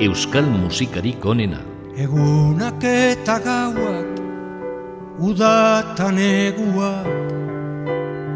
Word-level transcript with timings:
euskal 0.00 0.44
musikarik 0.44 1.24
onena. 1.24 1.60
Egunak 1.96 2.84
eta 2.84 3.38
gauak, 3.40 4.18
udatan 5.16 6.18
eguak, 6.20 7.08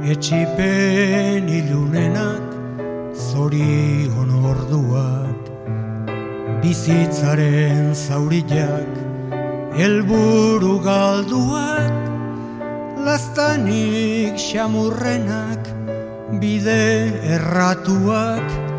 etxipen 0.08 1.50
ilunenak, 1.52 2.46
zorion 3.12 4.32
orduak, 4.40 5.50
bizitzaren 6.64 7.92
zaurillak, 7.92 8.96
helburu 9.76 10.78
galduak, 10.80 11.92
lastanik 13.04 14.40
xamurrenak, 14.40 15.68
bide 16.40 17.12
erratuak, 17.36 18.69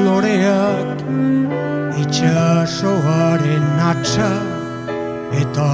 loreak, 0.05 0.97
itxasoaren 2.03 3.67
atxa 3.91 4.33
eta 5.41 5.71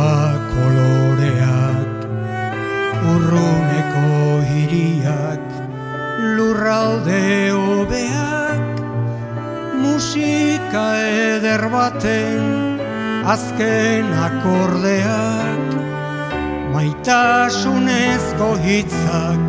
koloreak, 0.54 1.96
urruneko 3.16 4.08
hiriak, 4.52 5.47
lurralde 6.18 7.52
hobeak, 7.54 8.82
musika 9.78 10.88
eder 11.06 11.70
baten 11.70 12.82
azken 13.28 14.10
akordeak, 14.26 15.76
maitasunezko 16.74 18.50
hitzak, 18.66 19.44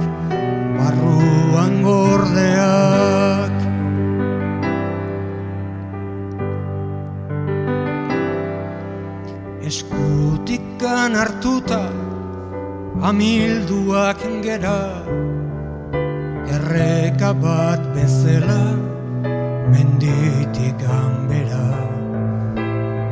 barruan 0.77 1.81
gordeak. 1.87 3.57
Eskutikan 9.69 11.17
hartuta, 11.17 11.85
amilduak 13.05 14.21
gera, 14.43 14.81
erreka 16.69 17.33
bat 17.33 17.81
bezala, 17.95 18.77
menditik 19.73 20.77
ganbera, 20.77 21.69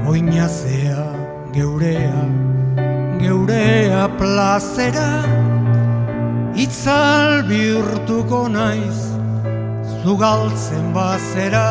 oinazea 0.05 1.05
geurea, 1.57 2.21
geurea 3.23 4.05
plazera, 4.19 5.09
itzal 6.67 7.49
bihurtuko 7.49 8.43
naiz, 8.53 9.01
zugaltzen 10.03 10.93
bazera, 10.93 11.71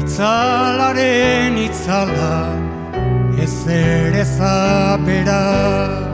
itzalaren 0.00 1.60
itzala, 1.68 2.34
ez 3.44 3.54
ere 3.68 4.24
zapera. 4.24 6.13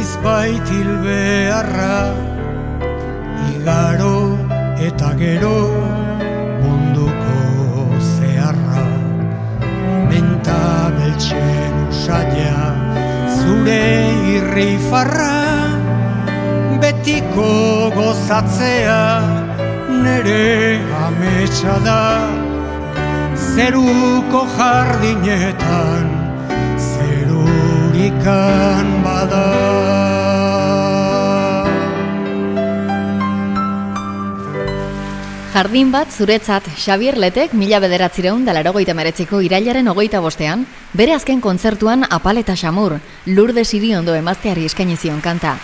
Noiz 0.00 0.16
baitil 0.24 0.90
beharra, 1.04 1.96
igaro 3.52 4.16
eta 4.86 5.10
gero 5.20 5.58
munduko 6.62 7.36
zeharra. 8.14 8.84
Menta 10.08 10.62
beltsen 10.96 11.74
usaila, 11.88 12.62
zure 13.36 13.84
irri 14.36 14.72
farra, 14.88 15.36
betiko 16.80 17.50
gozatzea, 17.98 19.02
nere 20.04 20.80
ametsa 21.04 21.76
da, 21.88 22.02
zeruko 23.52 24.42
jardinetan, 24.56 26.08
zerurikan. 26.88 28.99
Jardin 35.60 35.90
bat 35.92 36.08
zuretzat 36.08 36.64
Xavier 36.72 37.18
Letek 37.18 37.52
mila 37.52 37.80
bederatzireun 37.82 38.46
dalarogeita 38.46 38.94
meretziko 38.94 39.42
irailaren 39.44 39.90
hogeita 39.92 40.22
bostean, 40.24 40.62
bere 40.96 41.12
azken 41.12 41.42
kontzertuan 41.44 42.06
apal 42.08 42.38
eta 42.38 42.56
xamur, 42.56 43.00
lurde 43.26 43.62
ondo 43.98 44.14
emazteari 44.14 44.64
eskaini 44.64 44.96
zion 44.96 45.20
kanta. 45.20 45.58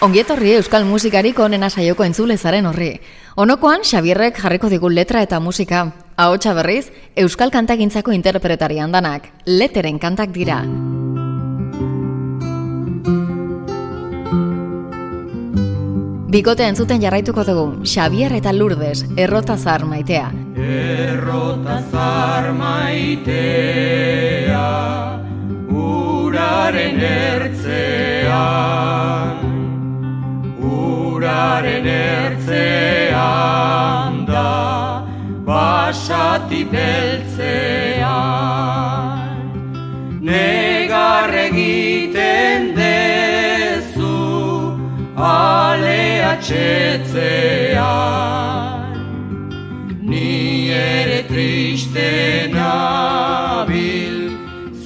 Ongietorri 0.00 0.54
euskal 0.54 0.84
musikarik 0.84 1.38
onena 1.38 1.70
saioko 1.70 2.02
entzulezaren 2.02 2.66
horri. 2.66 3.00
Onokoan, 3.36 3.82
Xabierrek 3.84 4.36
jarriko 4.36 4.68
digun 4.68 4.96
letra 4.96 5.22
eta 5.22 5.38
musika. 5.38 5.92
Ahotsa 6.16 6.54
berriz, 6.54 6.90
euskal 7.14 7.52
kantagintzako 7.52 8.10
interpretarian 8.10 8.90
danak. 8.90 9.30
Leteren 9.46 10.00
kantak 10.00 10.32
dira. 10.32 10.64
Bikote 16.32 16.64
entzuten 16.64 17.02
jarraituko 17.02 17.42
dugu, 17.44 17.64
Xavier 17.84 18.32
eta 18.32 18.54
Lourdes, 18.56 19.02
errotazar 19.20 19.82
maitea. 19.84 20.30
Errotazar 20.64 22.46
maitea, 22.56 24.62
uraren 25.82 27.02
ertzean, 27.10 28.32
uraren 30.70 31.90
ertzean 31.98 34.16
da, 34.32 34.48
basati 35.52 36.64
beltzean, 36.72 37.31
ale 46.42 46.98
atxetzean, 46.98 47.78
ni 50.00 50.70
ere 50.70 51.22
triste 51.28 52.50
nabil, 52.52 54.30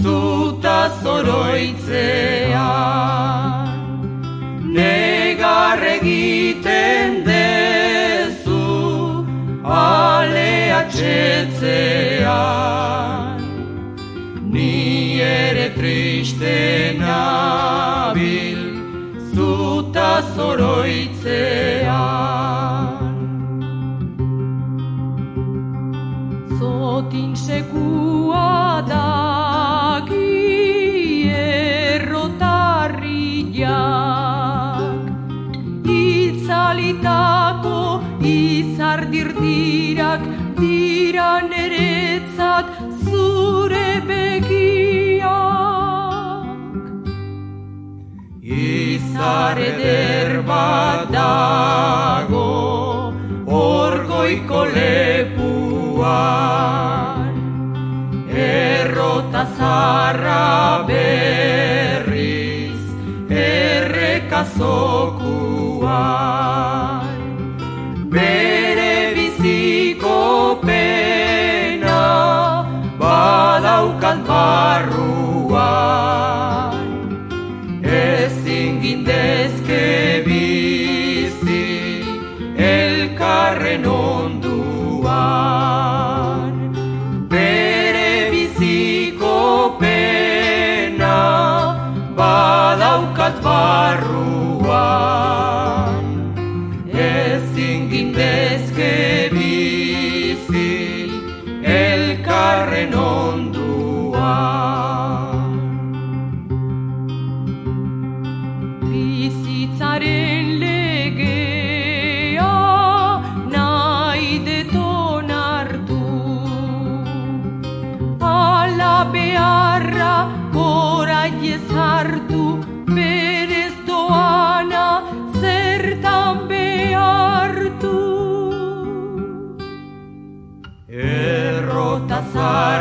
zuta 0.03 0.91
zoroitzean, 1.03 1.81
negar 4.77 5.81
egiten 5.97 7.25
dezu, 7.25 8.65
ale 9.65 10.73
atxetzean, 10.83 12.76
Eder 49.55 50.43
bat 50.43 51.07
dago 51.15 52.43
orgoiko 53.47 54.67
lepuan. 54.75 56.11
Errota 58.27 59.47
zarra 59.57 60.83
berriz 60.91 62.83
errekazokuan. 63.31 64.35
Bere 68.11 69.15
biziko 69.15 70.59
pena 70.67 72.03
badaukat 72.99 74.19
barruan 74.27 75.26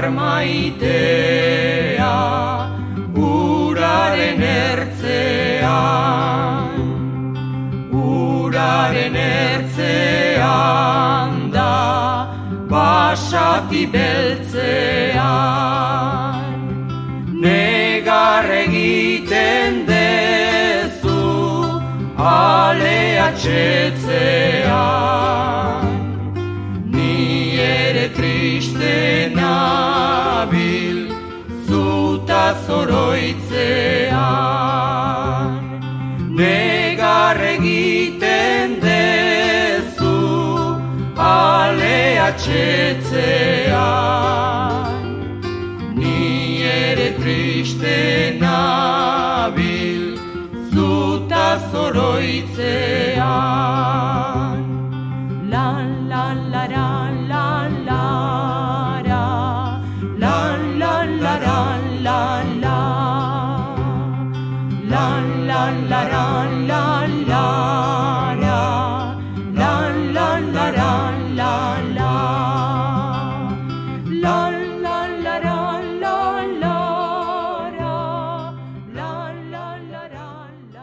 zarmaitea 0.05 2.13
uraren 3.27 4.41
ertzean 4.49 5.71
uraren 8.01 9.15
ertzean 9.23 11.33
da 11.55 11.73
basati 12.69 13.83
beltzean 13.95 15.25
negar 17.47 18.45
egiten 18.61 19.73
dezu 19.89 21.25
alea 22.35 23.27
txetzean 23.41 25.64
nabil 29.55 30.99
zuta 31.67 32.43
zoroitzean. 32.65 34.21
Negar 36.39 37.37
egiten 37.55 38.69
dezu 38.83 40.19
alea 41.27 42.29
txetzean 42.43 43.75
ni 45.99 46.19
ere 46.75 47.09
triste 47.21 47.97
nabil 48.43 50.03
zuta 50.73 51.47
zoroitzean 51.71 53.94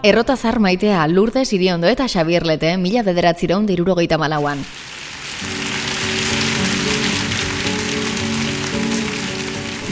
Errota 0.05 0.37
zar 0.37 0.59
maitea 0.59 1.07
Lourdes 1.07 1.53
Iriondo 1.53 1.87
eta 1.87 2.09
Xabier 2.09 2.43
Lete 2.45 2.77
mila 2.77 3.05
bederatzireun 3.07 3.69
dirurogeita 3.69 4.19
malauan. 4.19 4.65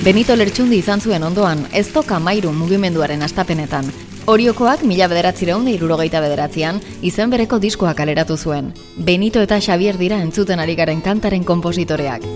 Benito 0.02 0.34
Lertxundi 0.34 0.80
izan 0.82 1.00
zuen 1.00 1.22
ondoan, 1.22 1.62
ez 1.72 1.92
toka 1.94 2.18
mairu 2.18 2.50
mugimenduaren 2.50 3.22
astapenetan. 3.22 3.86
Oriokoak 4.26 4.82
mila 4.82 5.06
bederatzireun 5.06 5.68
irurogeita 5.70 6.18
bederatzean, 6.24 6.80
izen 7.02 7.30
bereko 7.30 7.60
diskoa 7.62 7.94
kaleratu 7.94 8.36
zuen. 8.36 8.72
Benito 8.96 9.38
eta 9.46 9.60
Xabier 9.60 9.98
dira 10.00 10.18
entzuten 10.24 10.58
ari 10.58 10.74
garen 10.74 11.06
kantaren 11.06 11.44
kompositoreak. 11.44 12.26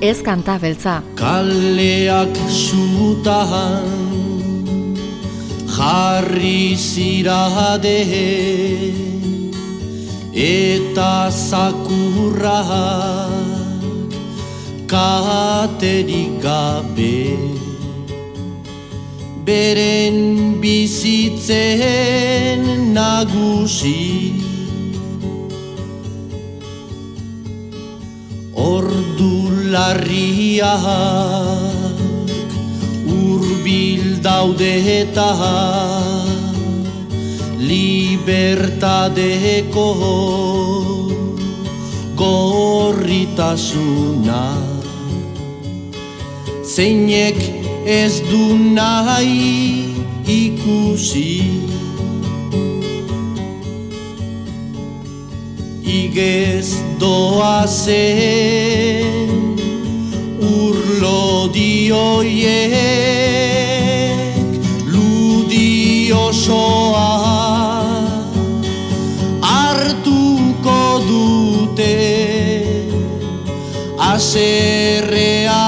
Ez 0.00 0.20
kanta 0.20 0.58
beltza, 0.60 1.00
Kaleak 1.16 2.36
zutahan 2.52 3.88
jarri 5.72 6.76
zirade 6.76 8.04
eta 10.36 11.32
zakurra 11.32 12.60
katerik 14.84 16.44
gabe. 16.44 17.40
Beren 19.48 20.60
bizitzen 20.60 21.56
nagusi 22.92 24.45
Ordu 29.86 29.94
larriak 29.94 30.82
urbil 33.06 34.18
daude 34.22 35.02
eta 35.02 35.30
libertadeko 37.58 39.88
gorritasuna. 42.16 44.56
Zeinek 46.64 47.36
ez 47.86 48.20
du 48.30 48.58
nahi 48.58 49.84
ikusi. 50.26 51.42
Igez 55.86 56.74
doazen 56.98 58.56
urlo 60.56 61.48
dioiek 61.52 62.56
ludi 64.92 66.12
osoa. 66.12 67.12
Hartuko 69.50 70.80
dute 71.08 71.94
aserrearen 74.10 75.65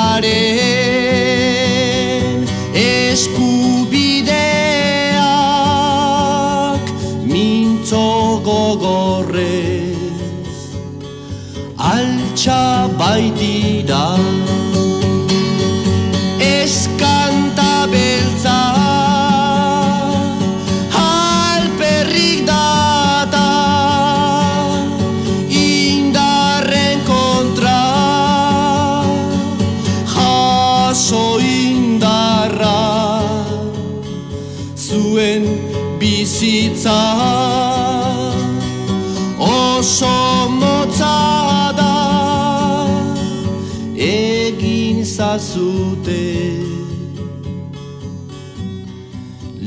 egin 44.09 45.05
zazute 45.05 46.25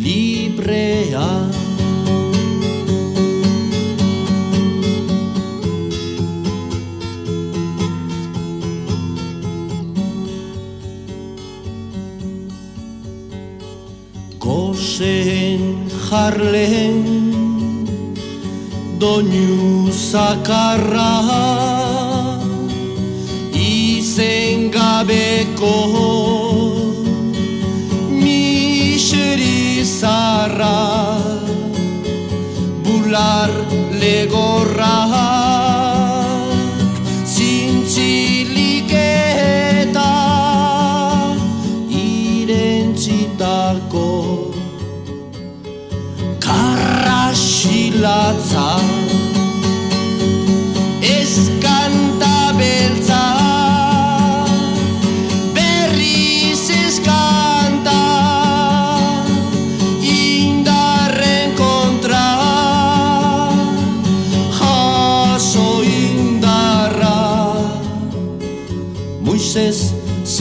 librea. 0.03 1.29
Goseen 14.41 15.61
jarlen 16.07 17.03
doinu 18.99 19.91
zakarra 19.91 21.70
izen 24.11 24.61
gabeko 24.75 25.75
miseri 28.21 29.87
zarra 29.87 30.79
bular 32.83 33.51
legorrak 34.01 35.31
zintzilik 37.35 38.91
irentzitako. 42.03 44.09
Karrasilatza 46.47 48.40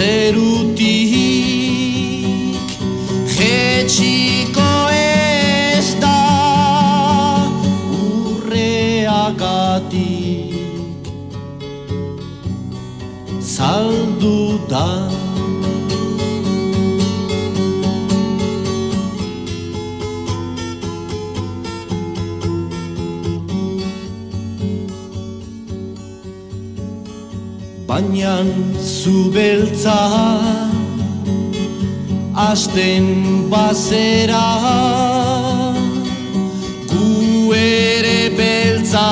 ser 0.01 0.35
o 0.39 0.60
baina 27.91 28.35
zu 28.79 29.17
beltza 29.35 30.01
asten 32.49 33.07
bazera 33.51 34.47
gu 36.91 37.09
ere 37.55 38.21
beltza 38.39 39.07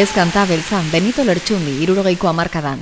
Ez 0.00 0.14
kanta 0.16 0.46
beltza, 0.48 0.78
Benito 0.88 1.20
Lertxundi, 1.28 1.74
irurogeiko 1.84 2.30
amarkadan. 2.30 2.78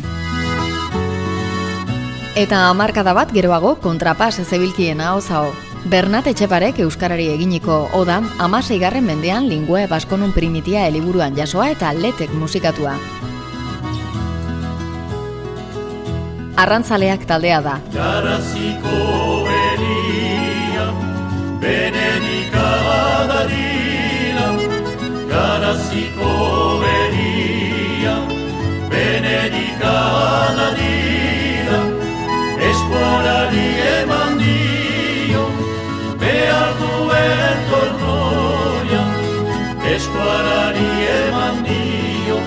Eta 2.38 2.60
amarkada 2.68 3.10
bat 3.16 3.32
geroago 3.34 3.72
kontrapas 3.82 4.36
zebilkien 4.44 5.02
hau 5.02 5.16
zao. 5.20 5.48
Bernat 5.90 6.28
Etxeparek 6.30 6.78
Euskarari 6.84 7.26
eginiko 7.32 7.80
oda, 7.98 8.20
amaseigarren 8.38 9.02
mendean 9.02 9.48
lingue 9.50 9.88
baskonun 9.90 10.30
primitia 10.36 10.86
eliburuan 10.86 11.34
jasoa 11.34 11.72
eta 11.72 11.90
letek 11.90 12.30
musikatua. 12.38 12.94
Arrantzaleak 16.54 17.26
taldea 17.26 17.58
da. 17.66 17.80
Garaziko 17.98 18.94
beria, 19.50 20.88
dira. 21.66 22.08
Garaziko 25.28 26.30
beria, 26.82 28.14
benedikada 28.92 30.68
dira. 30.78 31.80
Eskuarari 32.68 33.68
eman 33.96 34.38
dio, 34.42 35.44
behar 36.22 36.70
duen 36.80 37.58
tornoia. 37.70 39.02
Eskuarari 39.94 40.90
eman 41.18 41.56
dio, 41.68 42.38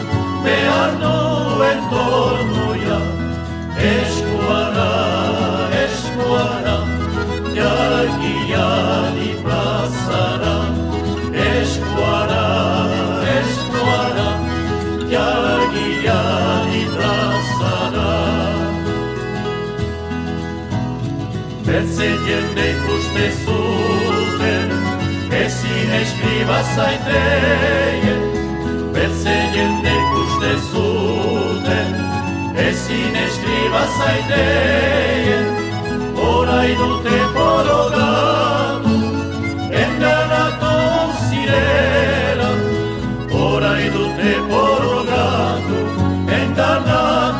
behar 0.45 0.91
duen 1.03 1.79
tornoia. 1.93 2.50
Bertze 22.01 22.31
jende 22.31 22.63
ikuste 22.71 23.25
zuten, 23.45 24.69
ezin 25.43 25.91
eskriba 26.01 26.59
zaiteien. 26.75 28.21
Bertze 28.93 29.35
jende 29.55 29.91
ikuste 30.01 30.51
zuten, 30.71 31.93
ezin 32.57 33.15
eskriba 33.25 33.83
zaiteien. 33.97 35.45
Horai 36.17 36.71
dute 36.79 37.19
borogatu, 37.35 38.97
enganatu 39.83 40.73
zirela. 41.29 42.51
Horai 43.31 43.85
dute 43.93 44.33
borogatu, 44.49 45.77
enganatu 46.39 47.30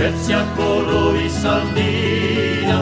Bertziak 0.00 0.58
oro 0.64 1.12
izan 1.20 1.74
dira, 1.76 2.78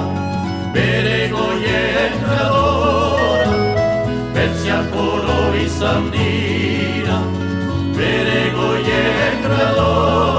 bere 0.75 1.17
goien 1.33 2.15
gradora. 2.23 3.57
Bertziak 4.37 4.95
oro 4.95 5.41
izan 5.65 6.13
dira, 6.15 7.19
bere 7.99 8.41
goien 8.55 9.43
gradora. 9.49 10.38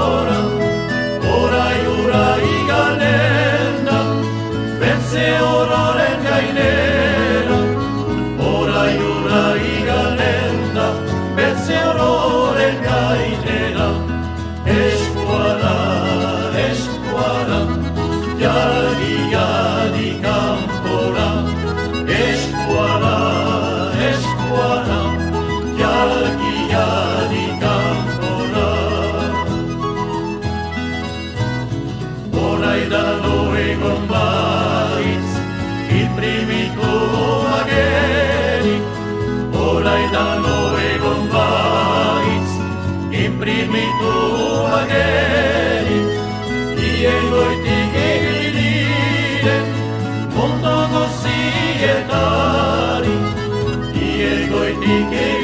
He 54.80 55.10
gave. 55.10 55.39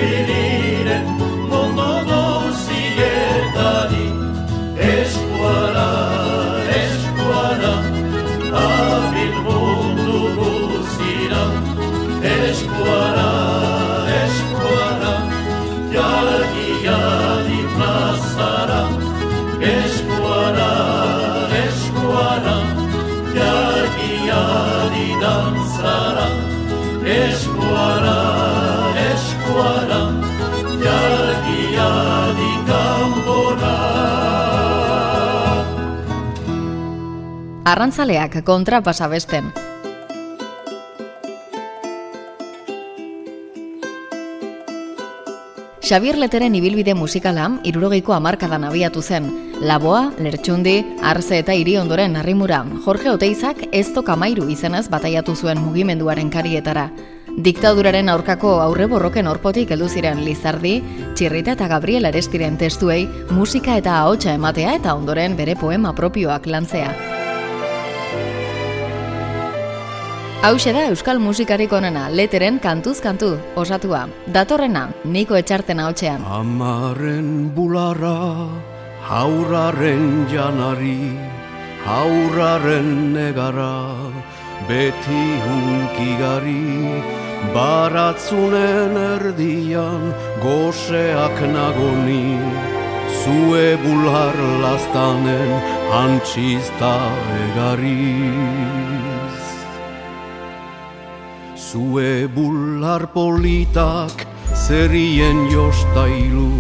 Arrantzaleak 37.76 38.38
kontra 38.42 38.80
pasa 38.80 39.04
besten. 39.06 39.50
Xabier 45.84 46.16
Leteren 46.16 46.54
ibilbide 46.56 46.94
musikala 46.96 47.50
irurogeiko 47.68 48.14
amarkadan 48.16 48.64
abiatu 48.64 49.02
zen. 49.02 49.28
Laboa, 49.60 50.14
Lertxundi, 50.16 50.78
Arze 51.04 51.42
eta 51.42 51.52
Iri 51.52 51.76
ondoren 51.76 52.16
arrimura, 52.16 52.62
Jorge 52.86 53.10
Oteizak 53.12 53.60
ez 53.72 53.92
tokamairu 53.92 54.48
izenez 54.48 54.88
bataiatu 54.88 55.36
zuen 55.36 55.60
mugimenduaren 55.60 56.32
karietara. 56.32 56.86
Diktaduraren 57.36 58.08
aurkako 58.08 58.54
aurre 58.62 58.86
borroken 58.88 59.28
orpotik 59.28 59.76
heldu 59.76 59.90
ziren 59.92 60.24
Lizardi, 60.24 60.78
Txirrita 61.12 61.58
eta 61.58 61.68
Gabriel 61.68 62.08
Arestiren 62.08 62.56
testuei 62.56 63.04
musika 63.28 63.76
eta 63.76 64.00
ahotsa 64.00 64.32
ematea 64.32 64.78
eta 64.80 64.96
ondoren 64.96 65.36
bere 65.36 65.60
poema 65.60 65.92
propioak 65.92 66.48
lantzea. 66.48 67.25
Hauxe 70.46 70.70
da 70.70 70.84
Euskal 70.86 71.18
musikarik 71.18 71.72
onena, 71.74 72.04
leteren 72.06 72.60
kantuz 72.62 73.00
kantu, 73.02 73.32
osatua. 73.58 74.04
Datorrena, 74.30 74.84
niko 75.02 75.34
etxarten 75.34 75.80
ahotsean. 75.82 76.22
Amaren 76.22 77.48
bularra, 77.56 78.46
hauraren 79.08 80.04
janari, 80.30 81.18
hauraren 81.82 82.92
negara, 83.16 83.72
beti 84.70 85.24
hunkigari, 85.48 86.94
baratzunen 87.50 88.94
erdian, 89.02 90.08
goseak 90.46 91.42
nagoni, 91.58 92.38
zue 93.24 93.68
bular 93.82 94.42
lastanen, 94.62 95.54
antxizta 96.06 96.96
egariz. 97.42 98.75
Zue 101.76 102.24
bular 102.34 103.02
politak 103.12 104.22
zerien 104.56 105.40
jostailu 105.52 106.52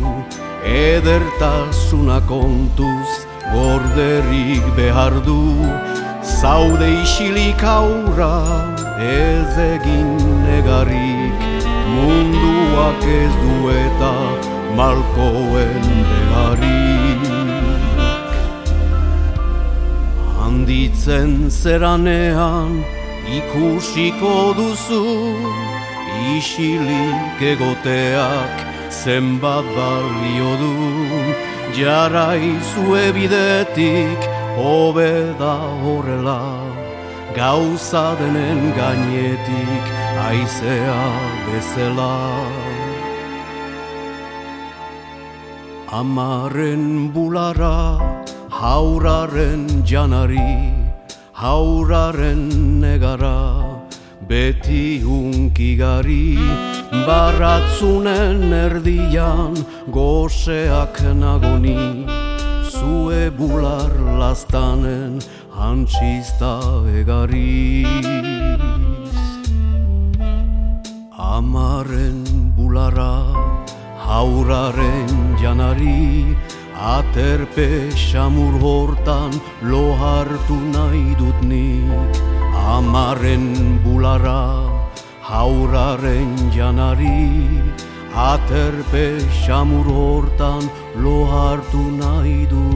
Edertasuna 0.68 2.18
kontuz 2.28 3.24
gorderik 3.48 4.66
behar 4.76 5.16
du. 5.24 5.38
Zaude 6.20 6.88
isilik 7.04 7.64
aurra 7.64 8.36
ez 9.00 9.56
egin 9.64 10.12
negarik 10.44 11.48
Munduak 11.94 13.08
ez 13.14 13.32
du 13.40 13.56
eta 13.72 14.12
malkoen 14.76 15.88
beharik 16.10 17.24
Handitzen 20.42 21.48
zeranean 21.48 22.84
ikusiko 23.26 24.54
duzu 24.58 25.04
isilik 26.36 27.42
egoteak 27.42 28.54
zenbat 28.90 29.66
balio 29.76 30.52
du. 30.62 30.74
Jarai 31.76 32.56
zue 32.72 33.12
bidetik 33.12 34.20
hobeda 34.56 35.56
horrela 35.84 36.40
gauza 37.36 38.16
denen 38.18 38.72
gainetik 38.78 39.84
aizea 40.28 41.02
bezela 41.44 42.14
Amaren 46.00 47.12
bulara 47.12 48.00
hauraren 48.48 49.68
janari 49.84 50.85
hauraren 51.36 52.44
negara 52.80 53.38
beti 54.28 55.00
hunkigari 55.04 56.38
baratzunen 57.08 58.52
erdian 58.64 59.54
goseak 59.92 60.96
nagoni. 61.22 62.06
Zue 62.76 63.30
bular 63.38 63.92
lastanen 64.20 65.20
hantzista 65.52 66.54
egariz 67.02 67.86
amaren 71.36 72.24
bulara 72.56 73.12
hauraren 74.08 75.36
janari 75.42 76.36
Aterpe 76.76 77.90
xamur 77.96 78.60
hortan 78.60 79.32
lo 79.62 79.96
hartu 79.96 80.56
nahi 80.74 81.16
dut 81.16 81.40
nik 81.40 82.20
Amaren 82.52 83.80
bulara 83.82 84.68
hauraren 85.22 86.36
janari 86.52 87.48
Aterpe 88.12 89.24
xamur 89.40 89.86
hortan 89.88 90.68
lo 90.96 91.24
hartu 91.24 91.82
nahi 91.96 92.44
dut 92.46 92.75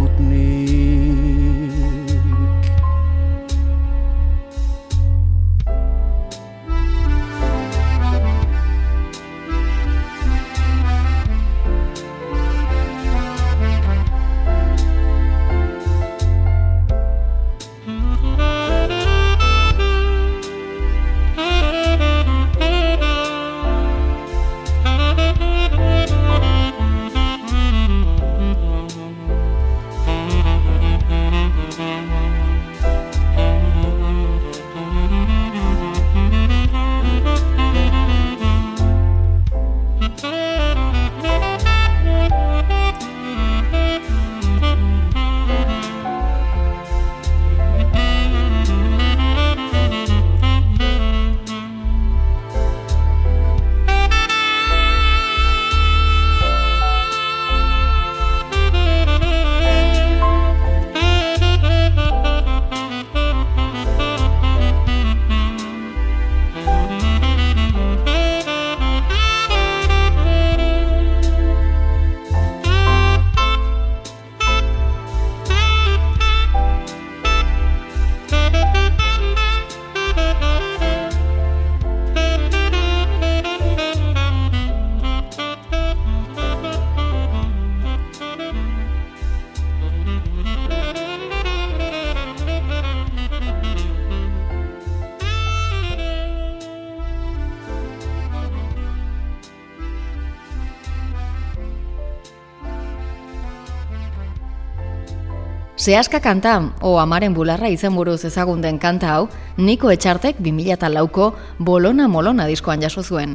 Sehaska 105.81 106.21
kanta, 106.21 106.59
o 106.85 106.99
amaren 107.01 107.33
bularra 107.33 107.71
izen 107.73 107.95
buruz 107.97 108.19
ezagun 108.29 108.61
den 108.61 108.77
kanta 108.79 109.15
hau, 109.15 109.29
Niko 109.57 109.89
Etxartek 109.89 110.37
2004ko 110.45 111.31
Bolona 111.57 112.05
Molona 112.05 112.45
diskoan 112.45 112.85
jaso 112.85 113.01
zuen. 113.01 113.33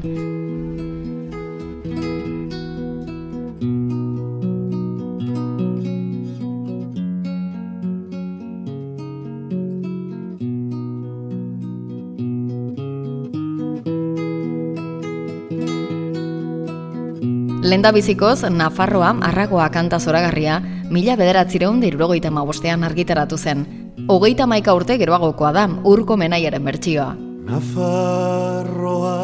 Lenda 17.65 17.89
bizikoz, 17.89 18.45
Nafarroa 18.53 19.15
arragoa 19.25 19.71
kanta 19.73 19.97
zoragarria, 19.97 20.62
mila 20.89 21.15
bederatzireun 21.17 21.82
dirurogeita 21.82 22.32
mabostean 22.32 22.84
argitaratu 22.84 23.38
zen. 23.38 23.65
Hogeita 24.08 24.45
maika 24.45 24.74
urte 24.76 24.98
geroagokoa 25.02 25.52
da, 25.56 25.67
urko 25.84 26.17
menaiaren 26.17 26.63
bertsioa. 26.63 27.15
Nafarroa 27.45 29.15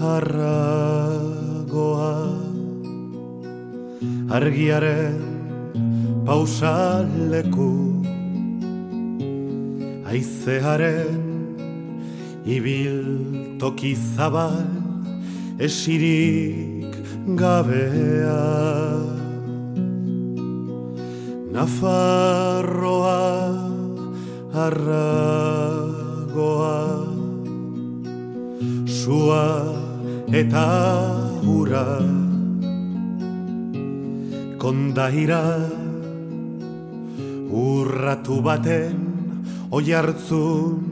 arragoa 0.00 0.94
Argiaren 4.34 5.20
pausaleku 6.26 7.70
Aizearen 10.08 11.22
ibil 12.44 13.04
toki 13.60 13.94
zabal 13.94 14.64
Esirik 15.58 16.96
gabea 17.38 19.13
Nafarroa 21.54 23.22
arragoa 24.50 25.46
Sua 28.90 29.62
eta 30.34 30.66
hura. 31.46 32.02
Kondaira 34.58 35.70
Urratu 37.54 38.42
baten 38.42 38.98
Oi 39.70 39.94
hartzun 39.94 40.82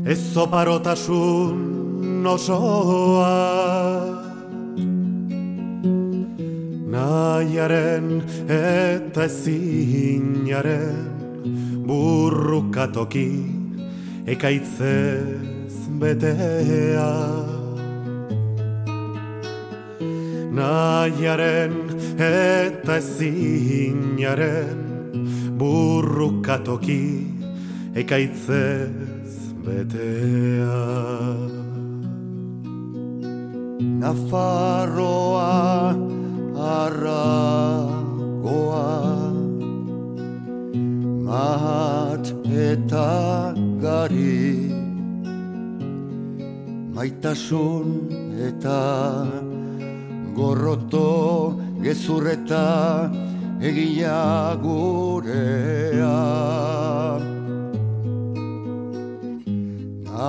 Ez 0.05 0.19
zoparotasun 0.33 2.27
osoa. 2.27 3.31
Nahiaren 6.93 8.09
eta 8.51 9.23
ezinaren 9.29 11.07
burrukatoki 11.87 13.31
ekaitzez 14.35 15.75
betea. 16.03 17.09
Nahiaren 20.59 21.73
eta 22.19 22.97
ezinaren 22.99 24.92
burrukatoki 25.59 27.03
ekaitzez 27.95 29.33
betea. 29.65 30.81
Nafarroa 34.03 35.51
arragoa 36.75 38.13
Mahat 41.27 42.25
eta 42.67 43.11
gari 43.83 44.69
Maitasun 46.95 47.87
eta 48.49 48.81
gorroto 50.35 51.09
gezurreta 51.83 52.65
egia 53.63 54.21
gurea. 54.61 56.19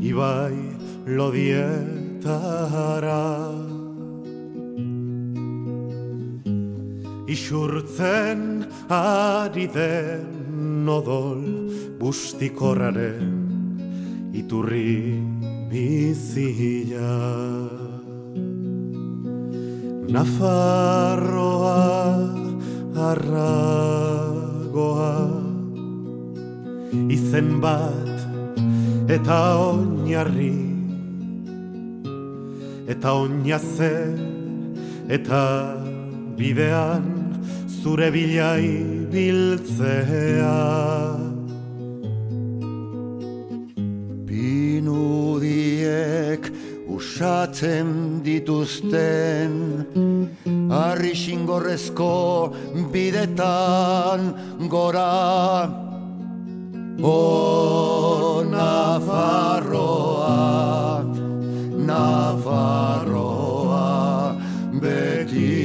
Ibai 0.00 0.56
lodietara 1.06 2.32
Isurtzen 7.28 8.64
ari 8.88 9.66
den 9.72 10.88
odol 10.88 11.44
bustikorraren 12.00 13.36
iturri 14.32 15.20
bizia. 15.70 17.16
Nafarroa 20.12 21.80
arragoa 23.12 24.02
izen 26.92 27.60
bat 27.60 29.08
eta 29.08 29.38
oinarri 29.56 30.58
eta 32.92 33.12
oinaze 33.22 33.94
eta 35.08 35.44
bidean 36.36 37.04
zure 37.80 38.10
bilai 38.14 38.66
biltzea 39.12 40.60
Pinudiek 44.28 45.62
usatzen 46.88 47.88
dituzten 48.24 49.52
Arri 50.72 51.12
xingorrezko 51.12 52.12
bidetan 52.92 54.20
gora. 54.68 55.91
O 57.00 58.44
Nafarroa, 58.48 59.04
Nafarroa 61.88 63.16
betikoa 64.80 65.62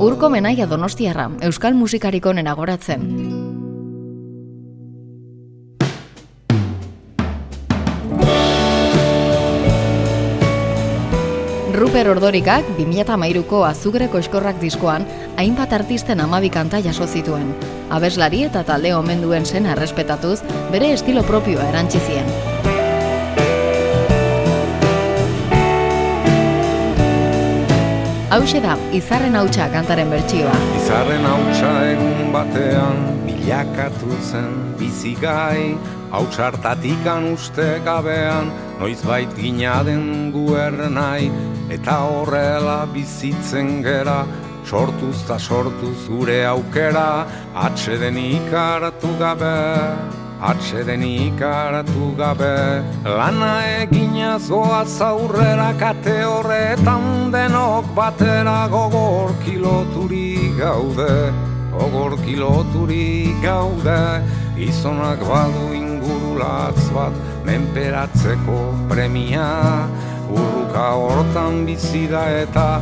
Urko 0.00 0.28
menaia 0.30 0.66
donostiarra, 0.66 1.30
euskal 1.42 1.74
musikarik 1.74 2.26
onena 2.26 2.54
goratzen. 2.54 3.35
Ruper 11.96 12.10
Ordorikak 12.12 12.66
2013ko 12.76 13.62
Azugreko 13.64 14.18
eskorrak 14.20 14.58
diskoan 14.60 15.06
hainbat 15.40 15.70
artisten 15.72 16.20
amabi 16.20 16.50
kanta 16.52 16.76
jaso 16.84 17.06
zituen. 17.08 17.54
Abeslari 17.88 18.42
eta 18.44 18.60
talde 18.68 18.90
omen 18.92 19.22
duen 19.24 19.48
zen 19.48 19.64
errespetatuz, 19.64 20.42
bere 20.74 20.90
estilo 20.92 21.22
propioa 21.24 21.70
erantzi 21.70 22.02
zien. 22.04 22.28
Hauxe 28.36 28.60
da, 28.60 28.76
izarren 28.92 29.40
hautsa 29.40 29.72
kantaren 29.72 30.12
bertsioa. 30.12 30.52
Izarren 30.82 31.24
hautsa 31.32 31.74
egun 31.96 32.32
batean 32.36 33.04
bilakatu 33.24 34.12
zen 34.20 34.52
bizigai 34.76 35.72
Hautsartatikan 36.12 37.32
uste 37.32 37.80
gabean 37.88 38.52
noizbait 38.82 39.32
gina 39.40 39.80
den 39.88 40.28
guer 40.36 40.76
Eta 41.68 41.96
horrela 42.06 42.84
bizitzen 42.92 43.82
gera 43.82 44.24
sortuz 44.64 45.24
ta 45.26 45.38
sortuz 45.38 46.06
gure 46.08 46.44
aukera. 46.46 47.26
Atxeden 47.54 48.16
ikaratu 48.18 49.10
gabe 49.18 49.56
Atxeden 50.40 51.02
ikaratu 51.02 52.12
gabe. 52.16 52.84
Lana 53.04 53.54
egina 53.80 54.38
zoaz 54.38 55.00
aurrera 55.00 55.72
kate 55.80 56.18
horretan 56.28 57.32
denok 57.32 57.88
batera 57.96 58.68
gogor 58.68 59.32
kiloturi 59.44 60.52
gaude. 60.58 61.32
Gogor 61.72 62.16
kiloturi 62.24 63.34
gaude 63.42 64.00
Gizonak 64.56 65.20
badu 65.20 65.74
ingurulatz 65.76 66.86
bat 66.94 67.16
menperatzeko 67.44 68.60
premia 68.88 69.48
Urruka 70.76 70.92
hortan 71.00 71.64
bizi 71.64 72.06
da 72.06 72.24
eta 72.28 72.80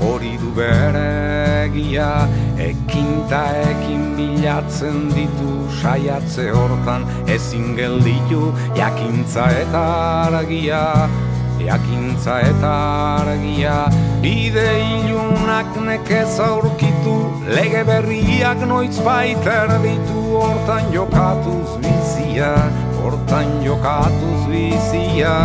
hori 0.00 0.36
du 0.36 0.50
bere 0.50 1.66
egia. 1.66 2.26
Ekin 2.58 3.28
ta 3.30 3.44
ekin 3.70 4.16
bilatzen 4.16 5.08
ditu 5.14 5.52
saiatze 5.80 6.50
hortan 6.50 7.06
Ezin 7.28 7.76
gelditu 7.76 8.52
jakintza 8.74 9.46
eta 9.62 9.84
argia. 10.26 11.08
Jakintza 11.60 12.40
eta 12.40 12.74
argia. 13.22 13.76
Bide 14.20 14.66
ilunak 14.82 15.70
nekez 15.86 16.40
aurkitu 16.40 17.16
Lege 17.46 17.84
berriak 17.84 18.66
noiz 18.66 18.98
baiter 18.98 19.70
ditu. 19.86 20.24
Hortan 20.36 20.90
jokatuz 20.92 21.78
bizia 21.78 22.56
Hortan 22.98 23.62
jokatuz 23.62 24.50
bizia 24.50 25.36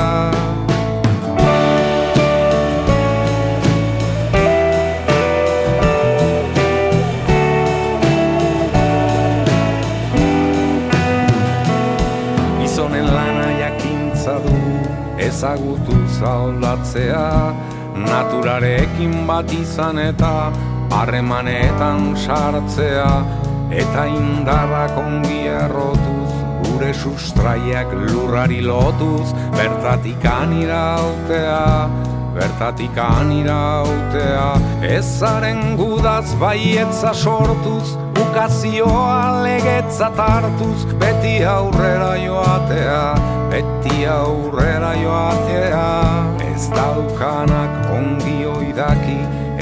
ezagutu 15.32 15.96
zaulatzea 16.20 17.28
Naturarekin 18.02 19.26
bat 19.28 19.52
izan 19.56 20.00
eta 20.00 20.52
harremanetan 20.92 22.12
sartzea. 22.16 23.12
Eta 23.72 24.04
indarrak 24.12 24.98
ongi 25.00 25.46
errotuz 25.48 26.32
gure 26.64 26.92
sustraiak 26.94 27.94
lurrari 28.12 28.60
lotuz. 28.66 29.32
Bertatik 29.56 30.26
anirautea, 30.28 31.64
bertatik 32.36 32.98
anirautea 33.06 34.48
Ezaren 35.00 35.76
gudaz 35.80 36.36
baietza 36.44 37.14
sortuz 37.14 37.96
ukazioa 38.32 39.44
legetza 39.44 40.10
tartuz 40.16 40.86
Beti 41.00 41.44
aurrera 41.44 42.16
joatea, 42.16 43.16
beti 43.52 44.06
aurrera 44.08 44.94
joatea. 44.96 45.88
Ez 46.54 46.70
daukanak 46.72 47.92
ongi 47.92 48.46
oidaki 48.46 49.18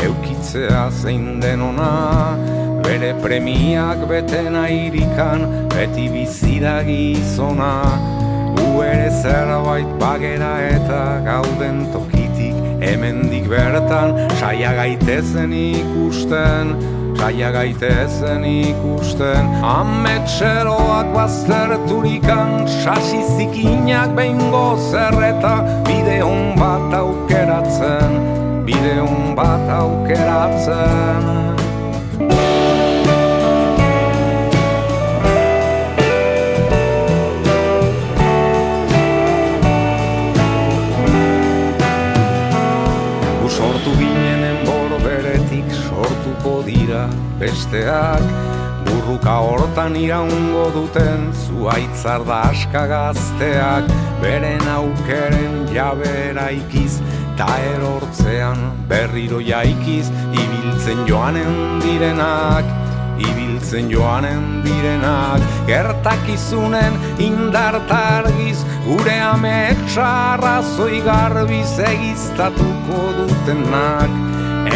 eukitzea 0.05 0.89
zein 0.91 1.39
denona. 1.41 2.37
Bere 2.83 3.13
premiak 3.23 4.05
betena 4.09 4.67
irikan, 4.69 5.47
beti 5.73 6.05
bizida 6.13 6.83
gizona. 6.85 7.73
Gu 8.53 8.83
ere 8.85 9.09
zerbait 9.21 9.89
bagera 9.99 10.53
eta 10.69 11.03
gauden 11.25 11.87
tokitik 11.93 12.55
Hemendik 12.79 13.49
bertan 13.49 14.15
saia 14.39 14.71
gaitezen 14.77 15.53
ikusten 15.53 16.98
Saia 17.19 17.49
gaitezen 17.51 18.45
ikusten 18.47 19.49
Ametxeroak 19.59 21.11
bazterturikan 21.11 22.63
Sasi 22.63 23.19
zikinak 23.35 24.15
behingo 24.15 24.79
zerreta 24.87 25.83
Bide 25.83 26.21
hon 26.23 26.55
bat 26.55 26.95
aukeratzen 27.01 28.15
Bide 28.63 28.95
hon 29.03 29.35
bat 29.35 29.67
aukeratzen 29.81 31.27
besteak 47.39 48.23
Burruka 48.85 49.35
hortan 49.45 49.95
iraungo 49.95 50.65
duten 50.75 51.29
zuaitzar 51.45 52.25
da 52.27 52.41
aska 52.49 52.83
gazteak 52.91 53.87
Beren 54.21 54.67
aukeren 54.75 55.55
jabera 55.73 56.49
ikiz 56.51 56.99
Ta 57.39 57.47
erortzean 57.73 58.59
berriro 58.89 59.39
jaikiz 59.39 60.11
Ibiltzen 60.43 61.05
joanen 61.07 61.79
direnak 61.85 62.75
Ibiltzen 63.19 63.89
joanen 63.91 64.61
direnak. 64.63 65.43
Gertakizunen 65.67 66.95
indartargiz 67.19 68.63
Gure 68.85 69.17
ametsa 69.21 70.07
arrazoi 70.33 71.01
garbiz 71.03 71.73
egiztatuko 71.91 73.03
dutenak 73.19 74.19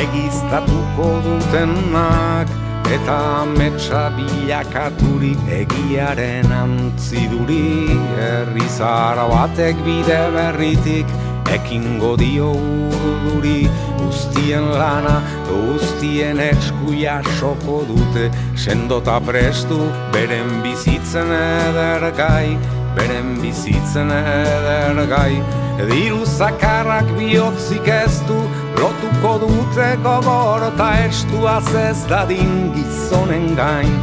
Egiztatuko 0.03 0.82
dutenak 0.97 2.47
Eta 2.93 3.15
ametsa 3.41 4.09
bilakaturik 4.11 5.39
egiaren 5.47 6.51
antziduri. 6.51 7.87
Herri 8.19 8.67
zara 8.67 9.23
batek 9.31 9.79
bide 9.85 10.19
berritik 10.35 11.07
ekingo 11.53 12.13
dio 12.19 12.51
urduri 12.51 13.69
Guztien 14.01 14.67
lana, 14.75 15.15
guztien 15.47 16.39
esku 16.43 16.93
jasoko 16.99 17.81
dute. 17.87 18.29
Sendota 18.59 19.19
prestu, 19.23 19.79
beren 20.13 20.59
bizitzen 20.65 21.31
edergai 21.39 22.57
Beren 22.93 23.39
bizitzen 23.41 24.11
edergai 24.13 25.62
Diru 25.73 26.25
zakarrak 26.25 27.07
bihotzik 27.17 27.87
ez 27.87 28.19
du 28.27 28.39
Lotuko 28.77 29.37
dute 29.41 29.89
gogor 30.03 30.67
eta 30.69 30.89
estu 31.05 31.47
Azez 31.49 32.05
dadin 32.09 32.71
gizonen 32.75 33.55
gain 33.57 33.95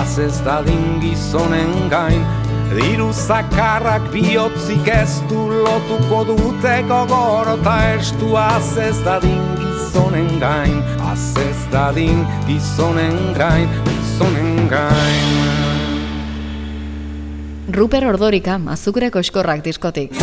Azez 0.00 0.40
dadin 0.46 1.00
gizonen 1.02 1.90
gain 1.92 2.24
Diru 2.72 3.10
zakarrak 3.12 4.06
bihotzik 4.12 4.88
ez 4.88 5.20
du 5.28 5.42
lotuko 5.64 6.22
dute 6.24 6.76
gogor 6.88 7.50
eta 7.58 7.74
estu 7.98 8.32
azez 8.38 8.96
dadin 9.04 9.42
gizonen 9.60 10.30
gain 10.40 10.78
azez 11.12 11.58
dadin 11.72 12.24
gizonen 12.48 13.18
gain 13.36 13.68
gizonen 13.90 14.68
gain 14.72 15.28
Ruper 17.72 18.04
Ordorika, 18.04 18.58
azukreko 18.68 19.20
eskorrak 19.24 19.62
diskotik. 19.64 20.18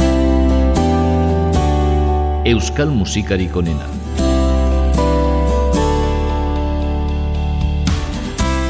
Euskal 2.45 2.87
musikarik 2.87 3.55
onena. 3.59 3.83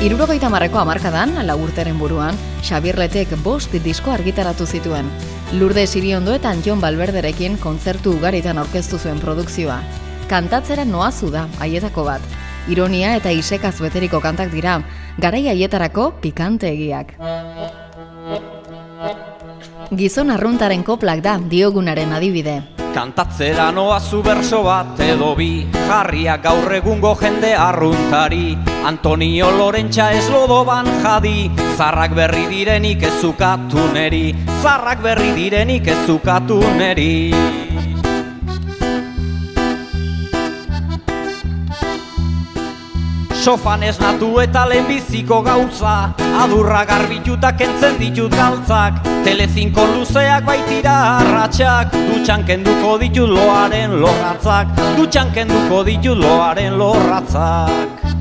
Irurogeita 0.01 0.49
marreko 0.49 0.79
amarkadan, 0.81 1.35
lagurteren 1.45 1.99
buruan, 2.01 2.33
Xabirletek 2.65 3.35
bost 3.43 3.75
disko 3.85 4.09
argitaratu 4.09 4.65
zituen. 4.65 5.11
Lurde 5.53 5.85
Siriondo 5.85 6.33
eta 6.33 6.55
Jon 6.65 6.81
Balberderekin 6.81 7.59
kontzertu 7.61 8.15
ugaritan 8.17 8.57
aurkeztu 8.57 8.97
zuen 8.97 9.21
produkzioa. 9.21 9.79
Kantatzera 10.29 10.85
noazu 10.85 11.29
da, 11.29 11.45
haietako 11.61 12.09
bat. 12.09 12.21
Ironia 12.69 13.15
eta 13.21 13.29
isekaz 13.29 13.75
beteriko 13.81 14.19
kantak 14.19 14.49
dira, 14.49 14.79
garai 15.21 15.45
haietarako 15.53 16.15
pikante 16.25 16.73
egiak. 16.73 17.13
Gizon 19.89 20.29
arruntaren 20.29 20.83
koplak 20.85 21.23
da 21.25 21.39
diogunaren 21.41 22.11
adibide. 22.13 22.59
Kantatzera 22.93 23.69
noa 23.73 23.99
zu 23.99 24.21
berso 24.21 24.61
bat 24.65 24.99
edo 25.01 25.31
bi 25.37 25.65
Jarriak 25.73 26.43
gaur 26.43 26.73
egungo 26.77 27.15
jende 27.17 27.55
arruntari. 27.57 28.57
Antonio 28.85 29.49
Lorentxa 29.57 30.11
ez 30.13 30.27
lodoban 30.29 30.85
jadi 31.01 31.49
Zarrak 31.77 32.13
berri 32.13 32.45
direnik 32.49 33.03
ez 33.03 33.15
zukatu 33.21 33.89
neri. 33.93 34.35
Zarrak 34.61 35.01
berri 35.01 35.33
direnik 35.33 35.87
ez 35.87 36.05
zukatu 36.05 36.59
neri 36.77 37.58
Sofan 43.39 43.83
esnatu 43.87 44.33
eta 44.41 44.65
lehenbiziko 44.67 45.41
gauza. 45.41 45.93
Adurra 46.43 46.83
garbituta 46.89 47.53
kentzen 47.55 47.95
ditut 48.01 48.35
galtzak. 48.35 48.99
Telezinko 49.23 49.85
luzeak 49.93 50.45
baitira 50.47 50.95
arratxak 51.15 51.95
Dutxan 51.95 52.45
kenduko 52.47 52.97
ditut 53.01 53.31
loaren 53.31 53.97
lorratzak 54.03 54.71
Dutxan 54.99 55.33
kenduko 55.35 55.83
ditut 55.87 56.19
loaren 56.23 56.79
lorratzak 56.79 58.18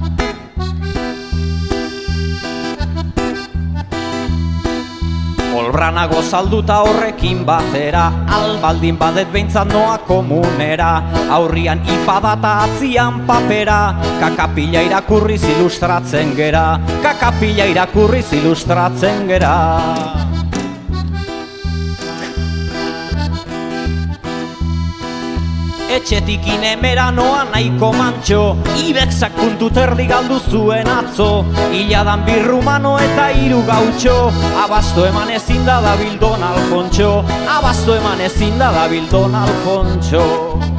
Olbranago 5.59 6.23
salduta 6.23 6.77
horrekin 6.87 7.43
batera. 7.47 8.05
Albaldin 8.37 8.99
badet 9.01 9.33
behintzat 9.33 9.73
noa 9.73 9.97
komunera. 10.07 10.93
Aurrian 11.35 11.83
ipadata 11.83 12.55
atzian 12.69 13.25
papera. 13.27 13.81
Kakapila 14.23 14.85
irakurriz 14.87 15.43
ilustratzen 15.57 16.37
gera. 16.39 16.65
Kakapila 17.03 17.67
irakurriz 17.75 18.31
ilustratzen 18.39 19.27
gera 19.27 20.28
Etxetik 25.97 26.47
inemera 26.47 27.11
noa 27.11 27.45
nahiko 27.53 27.93
mantxo. 27.93 28.57
Ibexak 28.87 29.33
puntu 29.33 29.71
terdi 29.71 30.07
galdu 30.07 30.39
zuen 30.51 30.89
atzo. 30.89 31.45
Iladan 31.73 32.25
birrumano 32.27 32.99
eta 32.99 33.31
hiru 33.33 33.63
gautxo. 33.67 34.17
Abasto 34.65 35.07
eman 35.07 35.31
ezin 35.31 35.65
da 35.67 35.81
dabil 35.81 36.19
Don 36.21 36.43
Alfontxo 36.43 37.25
Abasto 37.57 37.95
eman 37.95 38.21
ezin 38.21 38.59
da 38.59 38.73
dabil 38.73 39.07
Don 39.11 39.35
Alfontxo 39.35 40.78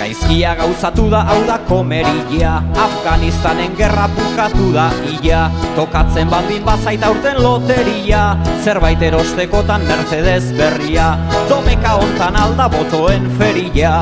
Gaizkia 0.00 0.54
gauzatu 0.56 1.10
da 1.12 1.18
hau 1.28 1.42
da 1.44 1.58
komeria. 1.68 2.54
Afganistanen 2.72 3.74
gerra 3.76 4.06
bukatu 4.16 4.70
da 4.72 4.86
ia. 5.20 5.42
Tokatzen 5.76 6.30
baldin 6.32 6.64
bazaita 6.64 7.10
urten 7.12 7.42
loteria. 7.44 8.24
Zerbait 8.64 9.02
erostekotan 9.10 9.84
Mercedes 9.84 10.54
berria. 10.56 11.12
Domeka 11.52 11.98
hontan 12.00 12.40
alda 12.46 12.72
botoen 12.72 13.28
feria 13.36 13.92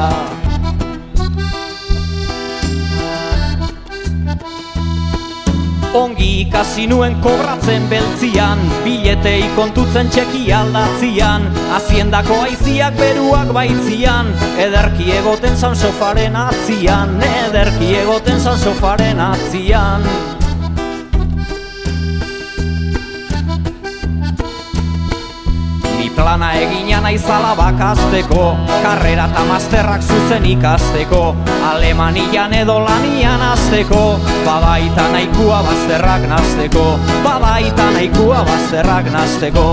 Ongi 5.96 6.42
ikasi 6.44 6.86
nuen 6.86 7.14
kobratzen 7.24 7.86
beltzian 7.88 8.60
Biletei 8.84 9.48
kontutzen 9.56 10.10
txeki 10.12 10.44
aldatzian. 10.52 11.46
Haziendako 11.76 12.42
aiziak 12.44 12.98
beruak 13.00 13.52
baitzian 13.56 14.32
Ederki 14.60 15.10
egoten 15.16 15.56
zan 15.56 15.76
sofaren 15.76 16.36
atzian 16.36 17.16
Ederki 17.48 17.94
egoten 18.02 18.40
zan 18.40 18.58
sofaren 18.58 19.20
atzian 19.30 20.04
Ni 26.18 26.24
plana 26.24 26.48
egina 26.58 26.98
naizala 27.00 27.52
bakazteko 27.54 28.46
Karrera 28.82 29.28
eta 29.30 29.44
masterrak 29.46 30.02
zuzen 30.02 30.48
ikasteko. 30.50 31.20
Alemanian 31.70 32.54
edo 32.58 32.80
lanian 32.82 33.44
azteko 33.52 34.18
Badaita 34.46 35.04
nahikua 35.12 35.62
bazterrak 35.68 36.26
nazteko 36.32 36.88
Badaita 37.22 37.90
nahikua 37.94 38.42
bazterrak 38.50 39.12
nazteko 39.14 39.68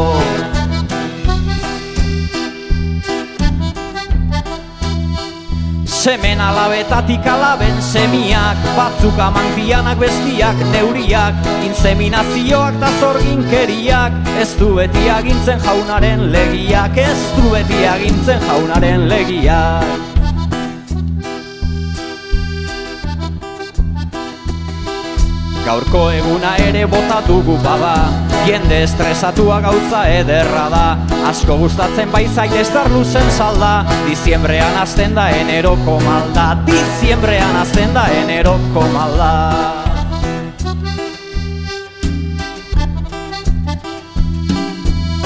Semen 6.05 6.37
alabetatik 6.37 7.25
alaben 7.25 7.81
semiak. 7.81 8.61
Batzuk 8.77 9.17
amantianak 9.17 9.97
bestiak 9.97 10.61
neuriak 10.69 11.33
Inseminazioak 11.65 12.77
da 12.77 12.93
zorginkeriak. 13.01 14.13
Ez 14.37 14.51
du 14.59 14.75
beti 14.77 15.09
agintzen 15.09 15.65
jaunaren 15.65 16.27
legiak 16.29 16.97
Ez 17.09 17.21
du 17.39 17.49
beti 17.49 17.87
agintzen 17.89 18.51
jaunaren 18.51 19.09
legiak 19.09 20.14
Gaurko 25.65 26.11
eguna 26.13 26.51
ere 26.61 26.83
bota 26.85 27.21
dugu 27.25 27.55
bada 27.63 27.95
Jende 28.45 28.83
estresatua 28.85 29.57
gauza 29.63 30.03
ederra 30.13 30.67
da. 30.69 30.83
Asko 31.25 31.57
gustatzen 31.63 32.11
bai 32.13 32.27
zait 32.27 32.53
estar 32.59 32.91
luzen 32.93 33.31
salda. 33.37 33.71
Diziembrean 34.05 34.77
azten 34.83 35.17
da 35.17 35.31
eneroko 35.39 35.97
malda 36.05 36.51
Diziembrean 36.69 37.57
azten 37.63 37.97
da 37.97 38.05
eneroko 38.21 38.85
malda 38.93 39.84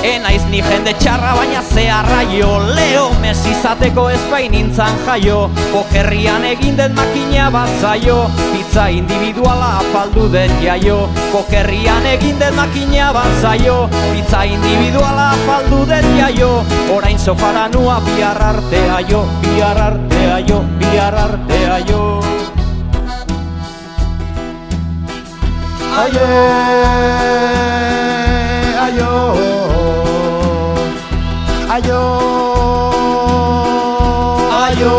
Enaiz 0.03 0.45
ni 0.49 0.61
jende 0.63 0.93
txarra 0.99 1.33
baina 1.35 1.61
ze 1.61 1.89
arraio 1.91 2.51
Leo 2.75 3.09
Messi 3.21 3.51
izateko 3.51 4.09
ez 4.09 4.21
bain 4.31 4.51
nintzan 4.51 4.95
jaio. 5.05 5.49
Pokerrian 5.73 6.45
egin 6.45 6.77
den 6.77 6.95
makina 6.95 7.49
bat 7.51 7.69
zaio. 7.81 8.17
Pizza 8.53 8.89
individuala 8.89 9.79
apaldu 9.81 10.29
den 10.31 10.51
jaio. 10.63 11.01
Pokerrian 11.31 12.05
egin 12.15 12.39
den 12.39 12.55
makina 12.55 13.11
bat 13.13 13.41
zaio. 13.41 13.89
Pizza 14.13 14.45
individuala 14.45 15.31
apaldu 15.35 15.85
den 15.89 16.07
jaio. 16.17 16.53
Orain 16.95 17.19
sofara 17.19 17.67
nua 17.67 17.99
bihar 18.01 18.41
artea 18.41 19.01
jo 19.09 19.25
Bihar 19.41 19.77
artea 19.77 20.39
jo, 20.47 20.63
bihar 20.79 21.15
artea 21.15 21.79
jo 21.89 22.21
Aio, 25.99 26.27
aio, 28.85 29.48
aio, 31.79 32.01
aio. 34.51 34.95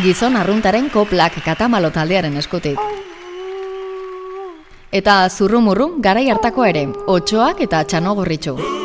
Gizon 0.00 0.36
arruntaren 0.36 0.88
koplak 0.90 1.40
katamalo 1.44 1.90
taldearen 1.92 2.36
eskutik. 2.40 2.80
Eta 4.90 5.28
zurrumurru 5.28 5.96
garai 6.02 6.28
hartako 6.32 6.64
ere, 6.66 6.88
otxoak 7.06 7.60
eta 7.66 7.84
txanogorritxu. 7.84 8.56
Mendikainetan 8.56 8.79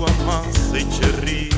tua 0.00 0.10
massa 0.24 0.76
e 0.76 0.86
cerri 0.88 1.48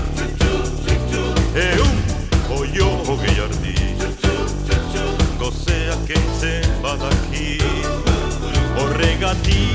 E 1.54 1.80
un 1.80 2.02
oiojo 2.48 3.16
ghiardì 3.18 3.96
Gozea 5.36 5.96
che 6.04 6.20
se 6.38 6.60
badaki 6.80 7.58
O 8.78 8.92
regati, 8.96 9.68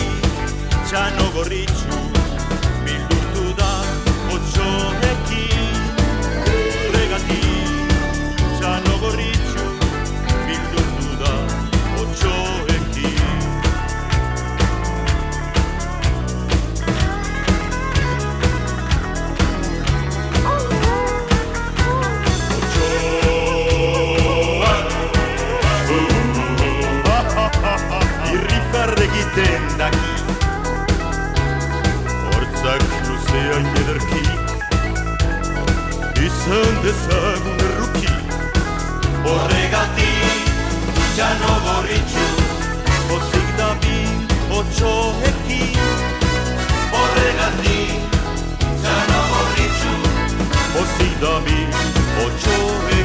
ciano 0.86 1.32
gorricciu 1.32 2.17
egiten 29.38 29.78
daki 29.78 30.14
Hortzak 32.26 32.84
luzean 33.08 33.66
ederki 33.82 34.24
Izan 36.28 36.74
dezagun 36.86 37.62
erruki 37.68 38.16
Horregatik 39.28 40.52
txano 41.16 41.54
gorritxu 41.68 42.28
Pozik 43.10 43.50
dabi 43.62 44.00
otxoekin 44.60 45.80
Horregatik 46.98 48.20
txano 48.82 49.24
gorritxu 49.34 49.96
Pozik 50.74 51.18
dabi 51.22 51.60
otxoekin 52.26 52.97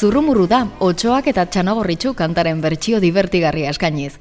Zurrumurru 0.00 0.46
da, 0.48 0.62
otxoak 0.80 1.26
eta 1.28 1.42
txanogorritxu 1.44 2.14
kantaren 2.16 2.62
bertsio 2.64 3.00
divertigarria 3.02 3.68
eskainiz. 3.74 4.14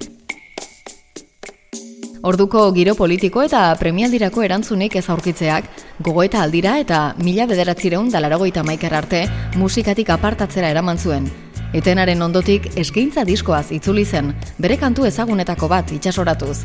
Orduko 2.27 2.65
giro 2.75 2.97
politiko 2.99 3.45
eta 3.45 3.61
premialdirako 3.79 4.43
erantzunik 4.43 4.97
ez 4.99 5.05
aurkitzeak, 5.07 5.69
gogoeta 6.03 6.41
aldira 6.43 6.73
eta 6.83 7.13
mila 7.23 7.45
bederatzireun 7.47 8.09
dalaragoita 8.11 8.63
maiker 8.67 8.93
arte 8.93 9.21
musikatik 9.55 10.11
apartatzera 10.11 10.67
eraman 10.75 10.99
zuen. 10.99 11.31
Etenaren 11.71 12.21
ondotik 12.27 12.67
eskaintza 12.75 13.23
diskoaz 13.23 13.71
itzuli 13.71 14.03
zen, 14.03 14.33
bere 14.59 14.75
kantu 14.81 15.07
ezagunetako 15.07 15.71
bat 15.71 15.95
itxasoratuz. 15.95 16.57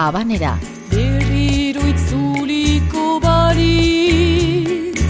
Abanera. 0.00 0.56
Berriro 0.88 1.84
itzuliko 1.92 3.20
baritz 3.20 5.04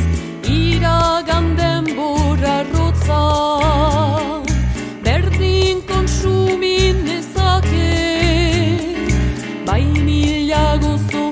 Iragan 0.50 1.54
denbora 1.56 2.64
rotza 3.06 3.22
Berdin 5.04 5.82
konsumin 5.86 7.04
nezake 7.04 7.92
Bai 9.66 9.84
mila 9.84 10.78
gozo 10.82 11.24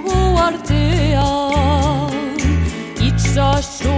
artean 0.47 2.11
Itxaso 3.01 3.97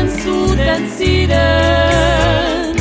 entzuten 0.00 0.82
ziren 0.96 2.72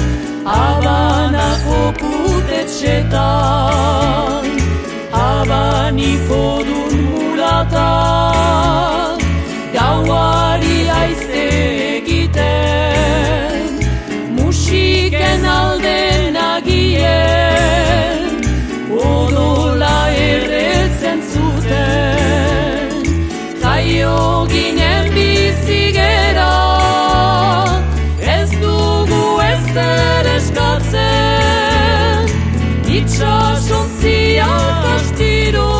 Habanako 0.52 1.80
putetxetan 2.00 4.46
Habaniko 5.16 6.44
dun 6.68 6.89
Itxasontziak 33.00 34.84
astiro 34.96 35.74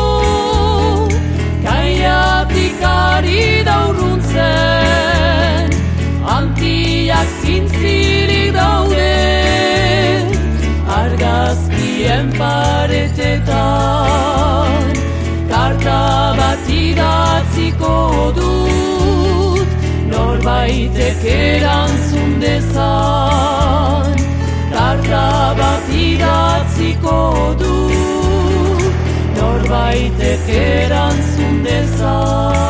Kaiatik 1.64 2.80
ari 2.90 3.42
daurruntzen 3.68 5.66
Antiak 6.36 7.28
zintzirik 7.42 8.50
daude. 8.56 9.12
Argazkien 11.00 12.26
paretetan 12.38 13.52
Karta 15.52 16.02
bat 16.40 16.64
idatziko 16.80 17.96
dut. 18.40 19.68
Norbaitek 20.14 21.20
erantzun 21.36 22.30
dezan 22.46 24.10
Karta 24.72 25.26
bat 25.60 25.86
idatziko 26.08 26.69
dut 27.60 28.84
Norbaitek 29.38 30.48
erantzun 30.56 31.62
dezan 31.66 32.60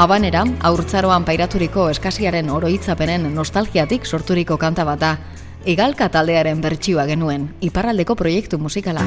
Abanera, 0.00 0.46
haurtzaroan 0.64 1.26
pairaturiko 1.28 1.90
eskasiaren 1.92 2.48
oroitzapenen 2.48 3.26
nostalgiatik 3.34 4.06
sorturiko 4.08 4.56
kanta 4.56 4.86
bat 4.88 5.02
da. 5.02 5.10
Igalka 5.68 6.08
taldearen 6.08 6.62
bertsioa 6.64 7.04
genuen, 7.10 7.50
iparraldeko 7.60 8.16
proiektu 8.16 8.56
musikala. 8.56 9.04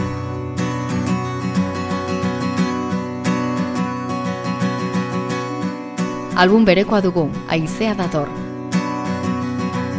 Album 6.36 6.65
berekoa 6.65 6.99
dugu, 7.01 7.29
Aizea 7.47 7.93
dator. 7.93 8.27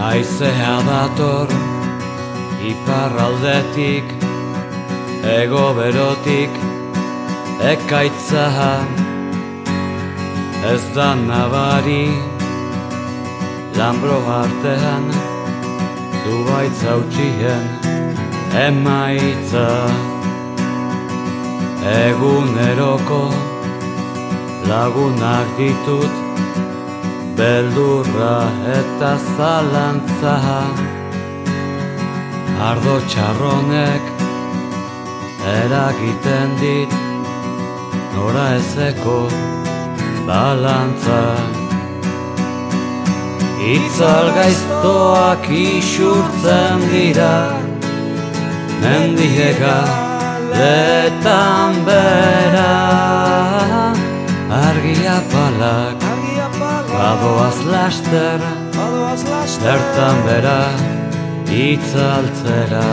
Aizea 0.03 0.73
dator 0.87 1.53
iparraldetik 2.71 4.15
ego 5.35 5.67
berotik 5.77 6.57
ekaitza 7.73 8.47
ez 10.73 10.83
da 10.97 11.15
nabari 11.15 12.09
lambro 13.79 14.19
artean 14.41 15.07
zubaitz 16.25 16.83
hautsien 16.89 17.65
emaitza 18.67 19.69
eguneroko 21.95 23.23
lagunak 24.69 25.57
ditut 25.59 26.24
beldurra 27.37 28.37
eta 28.79 29.13
zalantza. 29.37 30.37
Ardo 32.69 32.97
txarronek 33.11 34.05
eragiten 35.55 36.55
dit 36.63 36.95
nora 38.15 38.47
ezeko 38.61 39.19
balantza. 40.29 41.23
Itzal 43.75 44.27
gaiztoak 44.37 45.47
isurtzen 45.49 46.83
dira 46.91 47.37
Mendiega 48.83 49.79
letan 50.53 51.81
bera. 51.87 52.73
Argia 54.65 55.17
palak 55.33 56.04
badoaz 56.95 57.59
laster 57.73 58.41
Zertan 59.63 60.19
bera 60.27 60.61
itzaltzera 61.51 62.89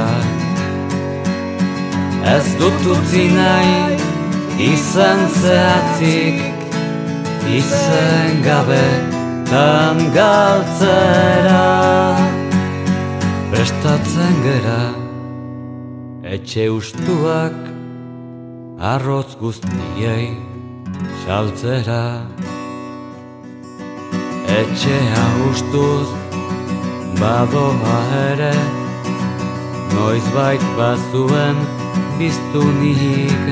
Ez 2.36 2.48
dut 2.60 2.86
utzi 2.96 3.26
nahi 3.34 3.98
izen 4.72 5.22
zehatzik 5.42 6.42
izen 7.58 8.44
gabe 8.46 8.86
tan 9.50 9.98
galtzera. 10.16 11.66
Prestatzen 13.52 14.38
gera 14.46 14.84
etxe 16.36 16.70
ustuak 16.72 17.58
arroz 18.94 19.36
guztiei 19.42 20.30
saltzera 21.26 22.04
Etxea 24.60 25.26
ustuz 25.50 26.08
badoa 27.20 28.00
ere. 28.28 28.54
Noiz 29.94 30.24
bait 30.36 30.64
bazuen 30.78 31.58
biztunik 32.20 33.46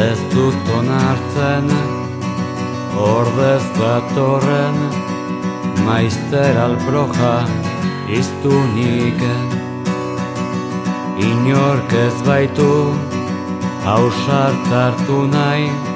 Ez 0.00 0.20
dut 0.32 0.70
onartzen 0.78 1.68
Ordez 3.04 3.64
datorren 3.76 4.78
Maizter 5.84 6.60
alproja 6.64 7.34
iztunik 8.20 9.20
Inork 11.28 11.92
ez 12.06 12.16
baitu 12.30 12.72
Hausart 13.84 14.72
hartu 14.72 15.20
nahi 15.34 15.87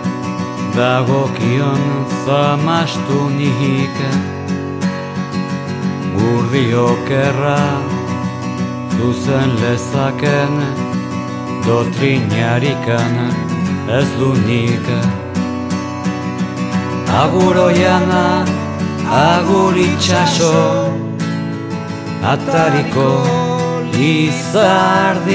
Dagokion 0.76 1.82
zamastu 2.24 3.20
nik 3.38 3.96
Gurdiok 6.16 7.10
erra 7.10 7.60
Zuzen 8.96 9.50
lezaken 9.60 10.54
Dotrinarikan 11.66 13.14
ez 13.98 14.08
du 14.18 14.30
nik. 14.46 14.86
Agur 17.22 17.56
oiana, 17.68 18.26
agur 19.06 19.76
itxaso 19.76 20.58
Atariko 22.32 23.10
izardia. 24.14 25.30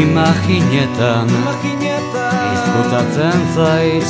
Imaginetan 0.00 1.28
izkutatzen 2.72 3.40
zait 3.54 4.04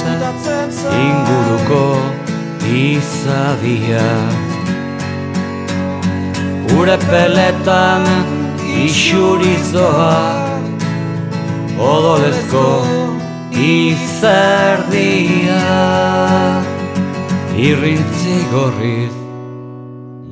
Inguruko 1.04 1.96
izadia 2.70 4.10
Ure 6.78 6.96
peletan 7.10 8.04
isurizoa 8.84 10.48
Odo 11.78 12.14
Kolorezko 12.14 12.66
izerdia. 13.52 14.42
Irrintzi 17.56 18.36
gorriz 18.52 19.16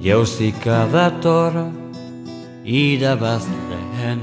Jauzika 0.00 0.86
dator 0.92 1.52
Irabazleen 2.64 4.20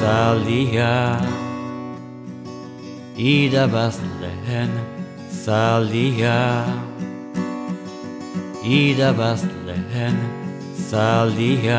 zaldia 0.00 1.45
Irabazleen 3.16 4.72
zaldia 5.32 6.64
Irabazleen 8.60 10.18
zaldia 10.90 11.78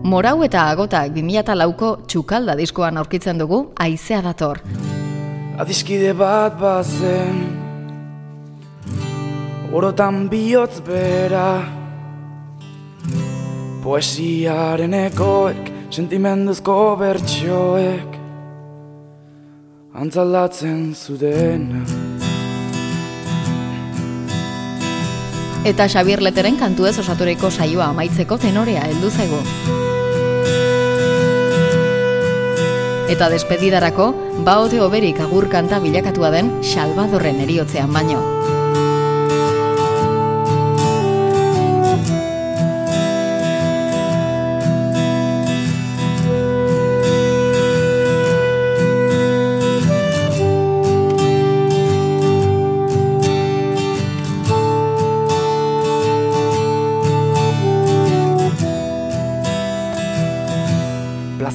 Morau 0.00 0.38
eta 0.46 0.62
agotak 0.70 1.12
2004ko 1.12 1.90
txukalda 2.08 2.56
diskoan 2.56 2.96
aurkitzen 2.96 3.36
dugu 3.36 3.66
aizea 3.76 4.22
dator. 4.24 4.62
Adiskide 5.60 6.14
bat 6.16 6.56
bazen 6.56 7.63
Orotan 9.74 10.28
bihotz 10.30 10.78
bera 10.86 11.48
Poesiaren 13.82 14.94
ekoek 14.94 15.72
Sentimenduzko 15.90 16.76
bertsoek 17.00 18.14
Antzaldatzen 19.98 20.86
zudena 20.94 21.82
Eta 25.66 25.88
Xabier 25.90 26.22
Leteren 26.22 26.54
kantu 26.60 26.86
ez 26.86 26.94
osaturiko 27.02 27.50
saioa 27.50 27.90
amaitzeko 27.90 28.38
tenorea 28.38 28.84
heldu 28.84 29.10
zaigu. 29.10 29.38
Eta 33.10 33.30
despedidarako, 33.32 34.12
baote 34.44 34.84
oberik 34.84 35.24
agur 35.24 35.48
kanta 35.48 35.80
bilakatua 35.80 36.30
den 36.36 36.58
Salvadorren 36.60 37.40
eriotzean 37.48 37.96
baino. 37.96 38.20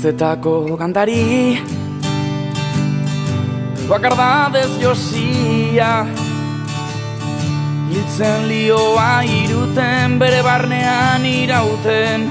Plazetako 0.09 0.73
kantari 0.73 1.61
Bakardadez 3.85 4.71
josia. 4.81 6.01
Hiltzen 7.93 8.47
lioa 8.49 9.21
iruten 9.21 10.17
bere 10.17 10.41
barnean 10.41 11.27
irauten. 11.29 12.25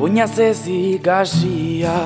Oinaz 0.00 0.38
ez 0.40 0.64
ikasia 0.64 1.98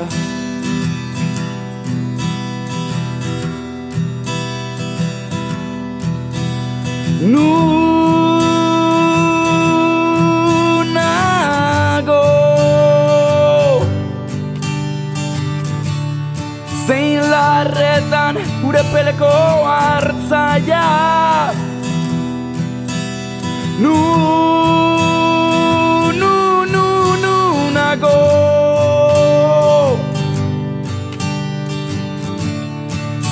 Nunago 7.23 8.30
Zein 17.61 17.69
larretan 17.69 18.37
gure 18.63 18.83
peleko 18.93 19.31
hartzaia. 19.69 20.85
Nu, 23.83 23.97
nu, 26.21 26.65
nu, 26.73 26.85
nu, 27.25 27.35
nago. 27.77 28.17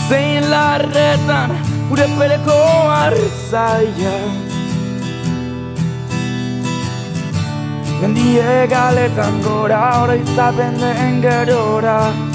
Zein 0.09 0.51
larretan 0.51 1.57
gure 1.89 2.09
peleko 2.19 2.61
hartzaia. 2.93 4.17
Mendie 8.01 8.67
galetan 8.69 9.41
gora 9.43 9.85
oroitzapen 10.03 10.83
den 10.85 11.23
gerora 11.23 12.28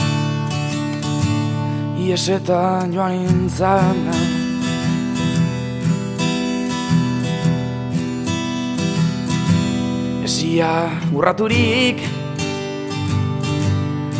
Iesetan 2.04 2.92
joan 2.92 3.14
intzana 3.16 4.18
Esia 10.28 10.74
urraturik 11.16 12.04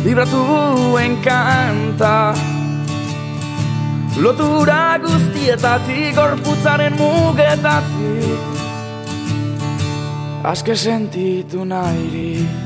Libratuen 0.04 1.14
kanta. 1.24 2.34
Lotura 4.20 4.98
guztietatik 5.00 6.12
gorputzaren 6.16 6.92
mugetatik. 7.00 8.52
Aske 10.44 10.76
sentitu 10.76 11.64
nairi 11.64 12.63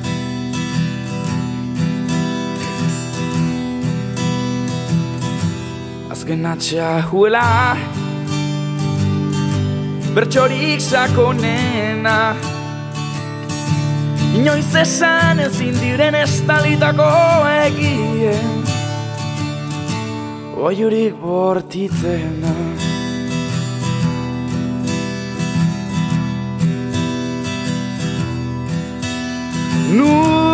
Azken 6.29 6.45
atxea 6.45 7.09
huela. 7.09 7.74
Bertxorik 10.12 10.81
sakonena. 10.81 12.35
Inoiz 14.37 14.74
esan 14.76 15.41
ezin 15.41 15.79
diren 15.81 16.18
estalitako 16.20 17.09
egien. 17.64 18.61
Oiurik 20.68 21.16
bortitzena. 21.22 22.53
Nunago 29.97 30.47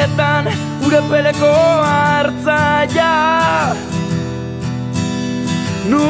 larretan 0.00 0.46
gure 0.82 1.00
peleko 1.10 1.52
hartzaia. 1.84 3.12
Nu, 5.90 6.04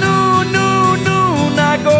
nu, 0.00 0.14
nu, 0.54 0.68
nu, 1.06 1.18
nago. 1.56 1.98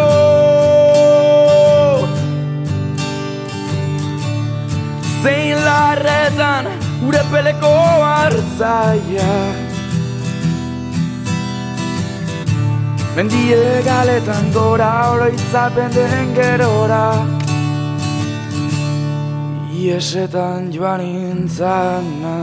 Zein 5.22 5.58
larretan 5.64 6.66
gure 7.02 7.22
peleko 7.32 7.74
hartzaia. 8.06 9.30
Mendie 13.16 13.82
galetan 13.86 14.50
gora 14.52 14.90
oroitzapen 15.12 15.90
den 15.94 16.34
gerora 16.34 17.33
Iesetan 19.84 20.70
joan 20.72 21.02
intzana 21.04 22.36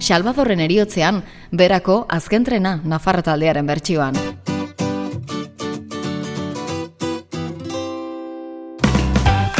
Salvadorren 0.00 0.62
eriotzean, 0.64 1.18
berako 1.52 2.06
azken 2.08 2.46
trena 2.48 2.78
Nafarra 2.88 3.20
taldearen 3.26 3.68
bertsioan. 3.68 4.16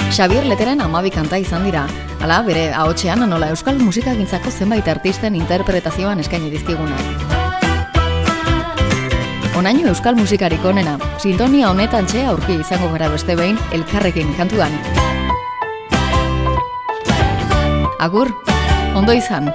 Xabier 0.08 0.48
Leteren 0.48 0.80
amabi 0.80 1.12
kanta 1.12 1.36
izan 1.36 1.68
dira. 1.68 1.84
Hala, 2.22 2.40
bere 2.48 2.70
ahotsean 2.72 3.28
nola 3.28 3.52
euskal 3.52 3.76
musikagintzako 3.82 4.48
zenbait 4.50 4.88
artisten 4.88 5.36
interpretazioan 5.36 6.24
eskaini 6.24 6.48
dizkigunak. 6.56 7.04
Onaino 9.60 9.92
euskal 9.92 10.16
musikarik 10.16 10.64
onena, 10.64 10.96
sintonia 11.20 11.68
honetan 11.76 12.08
txe 12.08 12.24
aurki 12.24 12.62
izango 12.64 12.88
gara 12.96 13.12
beste 13.12 13.36
behin 13.36 13.60
elkarrekin 13.76 14.32
kantuan. 14.40 14.80
Agur, 18.02 18.34
ondo 18.98 19.12
izan. 19.14 19.52